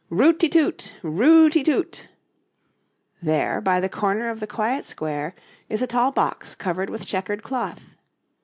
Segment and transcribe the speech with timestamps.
[0.09, 2.07] 'Root ti toot, rootity toot!'
[3.21, 5.35] There, by the corner of the quiet square,
[5.69, 7.83] is a tall box covered with checkered cloth.